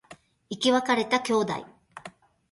[0.49, 1.53] 生き別れた兄弟